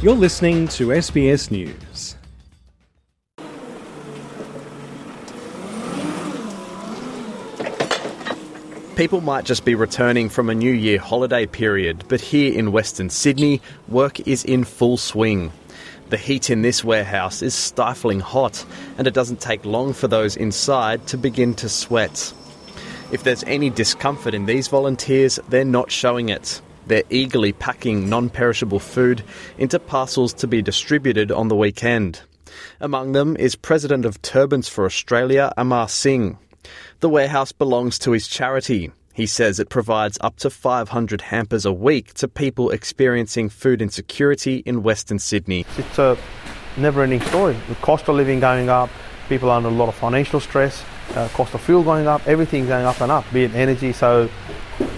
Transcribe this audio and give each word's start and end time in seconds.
You're 0.00 0.14
listening 0.14 0.68
to 0.68 0.90
SBS 0.90 1.50
News. 1.50 2.14
People 8.94 9.20
might 9.20 9.44
just 9.44 9.64
be 9.64 9.74
returning 9.74 10.28
from 10.28 10.50
a 10.50 10.54
New 10.54 10.70
Year 10.70 11.00
holiday 11.00 11.46
period, 11.46 12.04
but 12.06 12.20
here 12.20 12.56
in 12.56 12.70
Western 12.70 13.10
Sydney, 13.10 13.60
work 13.88 14.20
is 14.20 14.44
in 14.44 14.62
full 14.62 14.98
swing. 14.98 15.50
The 16.10 16.16
heat 16.16 16.48
in 16.48 16.62
this 16.62 16.84
warehouse 16.84 17.42
is 17.42 17.56
stifling 17.56 18.20
hot, 18.20 18.64
and 18.98 19.08
it 19.08 19.14
doesn't 19.14 19.40
take 19.40 19.64
long 19.64 19.92
for 19.94 20.06
those 20.06 20.36
inside 20.36 21.08
to 21.08 21.18
begin 21.18 21.54
to 21.54 21.68
sweat. 21.68 22.32
If 23.10 23.24
there's 23.24 23.42
any 23.48 23.68
discomfort 23.68 24.32
in 24.32 24.46
these 24.46 24.68
volunteers, 24.68 25.40
they're 25.48 25.64
not 25.64 25.90
showing 25.90 26.28
it. 26.28 26.60
They're 26.88 27.04
eagerly 27.10 27.52
packing 27.52 28.08
non 28.08 28.30
perishable 28.30 28.80
food 28.80 29.22
into 29.58 29.78
parcels 29.78 30.32
to 30.34 30.46
be 30.46 30.62
distributed 30.62 31.30
on 31.30 31.48
the 31.48 31.56
weekend. 31.56 32.22
Among 32.80 33.12
them 33.12 33.36
is 33.36 33.56
President 33.56 34.04
of 34.04 34.20
Turbans 34.22 34.68
for 34.68 34.86
Australia, 34.86 35.52
Amar 35.56 35.88
Singh. 35.88 36.38
The 37.00 37.08
warehouse 37.08 37.52
belongs 37.52 37.98
to 38.00 38.12
his 38.12 38.26
charity. 38.26 38.90
He 39.12 39.26
says 39.26 39.58
it 39.60 39.68
provides 39.68 40.16
up 40.20 40.36
to 40.38 40.50
500 40.50 41.20
hampers 41.20 41.66
a 41.66 41.72
week 41.72 42.14
to 42.14 42.28
people 42.28 42.70
experiencing 42.70 43.48
food 43.48 43.82
insecurity 43.82 44.62
in 44.64 44.82
Western 44.82 45.18
Sydney. 45.18 45.66
It's 45.76 45.98
a 45.98 46.16
never 46.76 47.02
ending 47.02 47.20
story. 47.22 47.56
The 47.68 47.74
cost 47.76 48.08
of 48.08 48.16
living 48.16 48.40
going 48.40 48.68
up, 48.68 48.90
people 49.28 49.50
are 49.50 49.56
under 49.56 49.68
a 49.68 49.72
lot 49.72 49.88
of 49.88 49.94
financial 49.94 50.40
stress, 50.40 50.82
uh, 51.14 51.28
cost 51.34 51.52
of 51.54 51.60
fuel 51.60 51.82
going 51.82 52.06
up, 52.06 52.26
everything 52.26 52.66
going 52.66 52.86
up 52.86 53.00
and 53.00 53.10
up, 53.10 53.24
be 53.32 53.44
it 53.44 53.54
energy. 53.54 53.92
So 53.92 54.30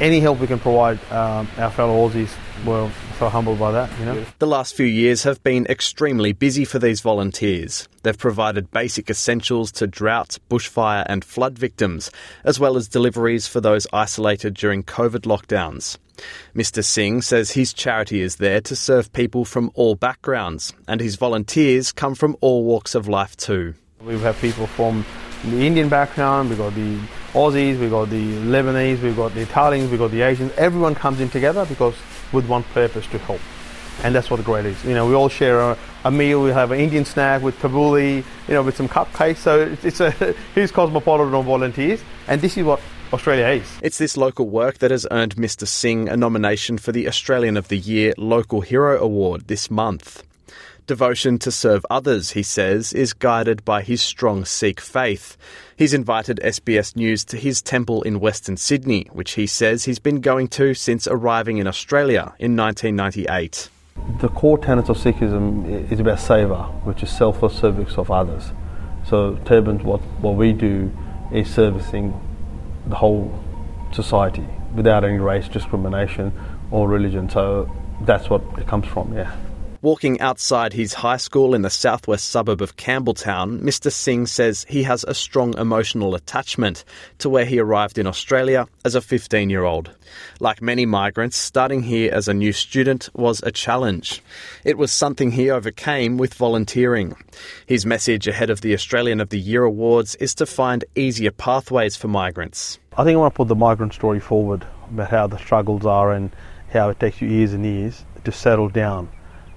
any 0.00 0.20
help 0.20 0.40
we 0.40 0.46
can 0.46 0.58
provide 0.58 0.98
um, 1.12 1.48
our 1.58 1.70
fellow 1.70 2.08
Aussies, 2.08 2.30
we're 2.64 2.90
so 3.18 3.28
humbled 3.28 3.58
by 3.58 3.72
that, 3.72 3.98
you 3.98 4.04
know. 4.04 4.24
The 4.38 4.46
last 4.46 4.74
few 4.74 4.86
years 4.86 5.22
have 5.24 5.42
been 5.42 5.66
extremely 5.66 6.32
busy 6.32 6.64
for 6.64 6.78
these 6.78 7.00
volunteers. 7.00 7.88
They've 8.02 8.16
provided 8.16 8.70
basic 8.70 9.10
essentials 9.10 9.72
to 9.72 9.86
drought, 9.86 10.38
bushfire, 10.50 11.04
and 11.06 11.24
flood 11.24 11.58
victims, 11.58 12.10
as 12.44 12.58
well 12.58 12.76
as 12.76 12.88
deliveries 12.88 13.46
for 13.46 13.60
those 13.60 13.86
isolated 13.92 14.54
during 14.54 14.82
COVID 14.82 15.20
lockdowns. 15.20 15.98
Mr. 16.54 16.84
Singh 16.84 17.22
says 17.22 17.52
his 17.52 17.72
charity 17.72 18.20
is 18.20 18.36
there 18.36 18.60
to 18.60 18.76
serve 18.76 19.12
people 19.12 19.44
from 19.44 19.70
all 19.74 19.94
backgrounds, 19.94 20.72
and 20.86 21.00
his 21.00 21.16
volunteers 21.16 21.92
come 21.92 22.14
from 22.14 22.36
all 22.40 22.64
walks 22.64 22.94
of 22.94 23.08
life 23.08 23.36
too. 23.36 23.74
We 24.02 24.18
have 24.20 24.38
people 24.40 24.66
from 24.66 25.04
the 25.44 25.66
Indian 25.66 25.88
background, 25.88 26.50
we've 26.50 26.58
got 26.58 26.74
the 26.74 26.98
Aussies, 27.32 27.78
we've 27.78 27.90
got 27.90 28.10
the 28.10 28.36
Lebanese, 28.38 29.00
we've 29.02 29.16
got 29.16 29.32
the 29.34 29.42
Italians, 29.42 29.90
we've 29.90 30.00
got 30.00 30.10
the 30.10 30.22
Asians. 30.22 30.52
Everyone 30.56 30.94
comes 30.94 31.20
in 31.20 31.28
together 31.28 31.64
because 31.64 31.94
with 32.32 32.48
one 32.48 32.64
purpose 32.64 33.06
to 33.08 33.18
help. 33.18 33.40
And 34.02 34.14
that's 34.14 34.30
what 34.30 34.38
the 34.38 34.42
great 34.42 34.66
is. 34.66 34.82
You 34.84 34.94
know, 34.94 35.06
we 35.06 35.14
all 35.14 35.28
share 35.28 35.60
a, 35.60 35.78
a 36.04 36.10
meal. 36.10 36.42
We 36.42 36.50
have 36.50 36.70
an 36.70 36.80
Indian 36.80 37.04
snack 37.04 37.42
with 37.42 37.58
tabbouleh, 37.60 38.24
you 38.48 38.54
know, 38.54 38.62
with 38.62 38.76
some 38.76 38.88
cupcakes. 38.88 39.36
So 39.36 39.60
it's, 39.60 39.84
it's 39.84 40.00
a 40.00 40.10
huge 40.54 40.72
cosmopolitan 40.72 41.34
of 41.34 41.44
volunteers. 41.44 42.02
And 42.26 42.40
this 42.40 42.56
is 42.56 42.64
what 42.64 42.80
Australia 43.12 43.46
is. 43.60 43.78
It's 43.82 43.98
this 43.98 44.16
local 44.16 44.48
work 44.48 44.78
that 44.78 44.90
has 44.90 45.06
earned 45.10 45.36
Mr. 45.36 45.66
Singh 45.66 46.08
a 46.08 46.16
nomination 46.16 46.78
for 46.78 46.92
the 46.92 47.08
Australian 47.08 47.56
of 47.56 47.68
the 47.68 47.78
Year 47.78 48.14
Local 48.16 48.62
Hero 48.62 49.00
Award 49.00 49.48
this 49.48 49.70
month. 49.70 50.24
Devotion 50.90 51.38
to 51.38 51.52
serve 51.52 51.86
others, 51.88 52.32
he 52.32 52.42
says, 52.42 52.92
is 52.92 53.12
guided 53.12 53.64
by 53.64 53.80
his 53.80 54.02
strong 54.02 54.44
Sikh 54.44 54.80
faith. 54.80 55.36
He's 55.76 55.94
invited 55.94 56.40
SBS 56.42 56.96
News 56.96 57.24
to 57.26 57.36
his 57.36 57.62
temple 57.62 58.02
in 58.02 58.18
Western 58.18 58.56
Sydney, 58.56 59.06
which 59.12 59.34
he 59.34 59.46
says 59.46 59.84
he's 59.84 60.00
been 60.00 60.20
going 60.20 60.48
to 60.48 60.74
since 60.74 61.06
arriving 61.06 61.58
in 61.58 61.68
Australia 61.68 62.34
in 62.40 62.56
1998. 62.56 63.68
The 64.20 64.28
core 64.30 64.58
tenets 64.58 64.88
of 64.88 64.96
Sikhism 64.96 65.92
is 65.92 66.00
about 66.00 66.18
seva, 66.18 66.72
which 66.82 67.04
is 67.04 67.10
selfless 67.10 67.56
service 67.56 67.96
of 67.96 68.10
others. 68.10 68.50
So 69.06 69.36
Turbans, 69.44 69.84
what, 69.84 70.00
what 70.20 70.34
we 70.34 70.52
do 70.52 70.90
is 71.32 71.48
servicing 71.48 72.20
the 72.88 72.96
whole 72.96 73.32
society 73.92 74.48
without 74.74 75.04
any 75.04 75.18
race 75.18 75.46
discrimination 75.46 76.32
or 76.72 76.88
religion. 76.88 77.30
So 77.30 77.70
that's 78.00 78.28
what 78.28 78.42
it 78.58 78.66
comes 78.66 78.88
from, 78.88 79.14
yeah. 79.14 79.32
Walking 79.82 80.20
outside 80.20 80.74
his 80.74 80.92
high 80.92 81.16
school 81.16 81.54
in 81.54 81.62
the 81.62 81.70
southwest 81.70 82.28
suburb 82.28 82.60
of 82.60 82.76
Campbelltown, 82.76 83.62
Mr. 83.62 83.90
Singh 83.90 84.26
says 84.26 84.66
he 84.68 84.82
has 84.82 85.04
a 85.04 85.14
strong 85.14 85.56
emotional 85.56 86.14
attachment 86.14 86.84
to 87.16 87.30
where 87.30 87.46
he 87.46 87.58
arrived 87.58 87.96
in 87.96 88.06
Australia 88.06 88.68
as 88.84 88.94
a 88.94 89.00
15 89.00 89.48
year 89.48 89.64
old. 89.64 89.90
Like 90.38 90.60
many 90.60 90.84
migrants, 90.84 91.38
starting 91.38 91.82
here 91.82 92.12
as 92.12 92.28
a 92.28 92.34
new 92.34 92.52
student 92.52 93.08
was 93.14 93.42
a 93.42 93.50
challenge. 93.50 94.22
It 94.64 94.76
was 94.76 94.92
something 94.92 95.30
he 95.30 95.48
overcame 95.48 96.18
with 96.18 96.34
volunteering. 96.34 97.16
His 97.64 97.86
message 97.86 98.28
ahead 98.28 98.50
of 98.50 98.60
the 98.60 98.74
Australian 98.74 99.18
of 99.18 99.30
the 99.30 99.40
Year 99.40 99.64
Awards 99.64 100.14
is 100.16 100.34
to 100.34 100.44
find 100.44 100.84
easier 100.94 101.30
pathways 101.30 101.96
for 101.96 102.08
migrants. 102.08 102.78
I 102.98 103.04
think 103.04 103.14
I 103.16 103.18
want 103.20 103.32
to 103.32 103.36
put 103.38 103.48
the 103.48 103.54
migrant 103.54 103.94
story 103.94 104.20
forward 104.20 104.66
about 104.90 105.08
how 105.08 105.26
the 105.26 105.38
struggles 105.38 105.86
are 105.86 106.12
and 106.12 106.36
how 106.70 106.90
it 106.90 107.00
takes 107.00 107.22
you 107.22 107.28
years 107.28 107.54
and 107.54 107.64
years 107.64 108.04
to 108.24 108.30
settle 108.30 108.68
down 108.68 109.08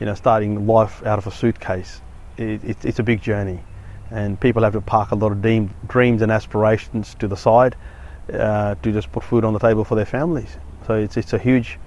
you 0.00 0.06
know, 0.06 0.14
starting 0.14 0.66
life 0.66 1.04
out 1.04 1.18
of 1.18 1.26
a 1.26 1.30
suitcase, 1.30 2.00
it, 2.36 2.62
it, 2.64 2.84
it's 2.84 2.98
a 2.98 3.02
big 3.02 3.22
journey. 3.22 3.60
And 4.10 4.38
people 4.38 4.62
have 4.62 4.74
to 4.74 4.80
park 4.80 5.10
a 5.10 5.14
lot 5.14 5.32
of 5.32 5.42
dream, 5.42 5.74
dreams 5.88 6.22
and 6.22 6.30
aspirations 6.30 7.14
to 7.16 7.26
the 7.26 7.36
side 7.36 7.76
uh, 8.32 8.74
to 8.76 8.92
just 8.92 9.10
put 9.12 9.24
food 9.24 9.44
on 9.44 9.52
the 9.52 9.58
table 9.58 9.84
for 9.84 9.94
their 9.94 10.06
families. 10.06 10.56
So 10.86 10.94
it's, 10.94 11.16
it's 11.16 11.32
a 11.32 11.38
huge 11.38 11.78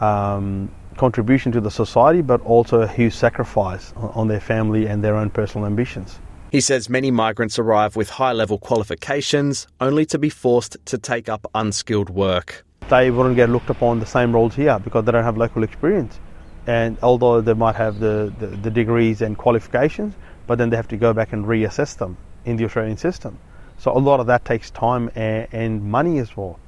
um, 0.00 0.70
contribution 0.96 1.52
to 1.52 1.60
the 1.60 1.70
society, 1.70 2.20
but 2.20 2.40
also 2.42 2.82
a 2.82 2.88
huge 2.88 3.14
sacrifice 3.14 3.92
on 3.96 4.28
their 4.28 4.40
family 4.40 4.86
and 4.86 5.02
their 5.02 5.14
own 5.14 5.30
personal 5.30 5.66
ambitions. 5.66 6.18
He 6.52 6.60
says 6.60 6.88
many 6.88 7.10
migrants 7.10 7.58
arrive 7.58 7.96
with 7.96 8.10
high 8.10 8.32
level 8.32 8.58
qualifications 8.58 9.66
only 9.80 10.06
to 10.06 10.18
be 10.18 10.30
forced 10.30 10.76
to 10.86 10.98
take 10.98 11.28
up 11.28 11.50
unskilled 11.54 12.10
work. 12.10 12.64
They 12.88 13.10
wouldn't 13.10 13.36
get 13.36 13.50
looked 13.50 13.68
upon 13.68 13.98
the 13.98 14.06
same 14.06 14.32
roles 14.32 14.54
here 14.54 14.78
because 14.78 15.04
they 15.04 15.12
don't 15.12 15.24
have 15.24 15.36
local 15.36 15.64
experience 15.64 16.20
and 16.66 16.98
although 17.02 17.40
they 17.40 17.54
might 17.54 17.76
have 17.76 18.00
the, 18.00 18.32
the, 18.38 18.46
the, 18.46 18.70
degrees 18.70 19.22
and 19.22 19.38
qualifications, 19.38 20.14
but 20.46 20.58
then 20.58 20.70
they 20.70 20.76
have 20.76 20.88
to 20.88 20.96
go 20.96 21.12
back 21.12 21.32
and 21.32 21.44
reassess 21.44 21.96
them 21.96 22.16
in 22.44 22.56
the 22.56 22.64
Australian 22.64 22.96
system. 22.96 23.38
So 23.78 23.92
a 23.92 23.98
lot 23.98 24.20
of 24.20 24.26
that 24.26 24.44
takes 24.44 24.70
time 24.70 25.10
and, 25.14 25.46
and 25.52 25.84
money 25.84 26.18
as 26.18 26.36
well. 26.36 26.58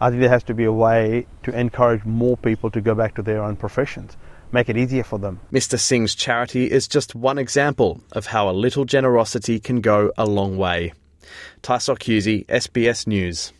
I 0.00 0.10
think 0.10 0.20
there 0.20 0.30
has 0.30 0.44
to 0.44 0.54
be 0.54 0.64
a 0.64 0.72
way 0.72 1.26
to 1.42 1.58
encourage 1.58 2.04
more 2.04 2.36
people 2.36 2.70
to 2.70 2.80
go 2.80 2.94
back 2.94 3.16
to 3.16 3.22
their 3.22 3.42
own 3.42 3.56
professions, 3.56 4.16
make 4.52 4.68
it 4.68 4.76
easier 4.76 5.02
for 5.02 5.18
them. 5.18 5.40
Mr. 5.52 5.78
Singh's 5.78 6.14
charity 6.14 6.70
is 6.70 6.86
just 6.86 7.16
one 7.16 7.38
example 7.38 8.00
of 8.12 8.26
how 8.26 8.48
a 8.48 8.52
little 8.52 8.84
generosity 8.84 9.58
can 9.58 9.80
go 9.80 10.12
a 10.16 10.24
long 10.24 10.56
way. 10.56 10.92
Tys 11.62 11.88
Occhiuzzi, 11.88 12.46
SBS 12.46 13.06
News. 13.08 13.52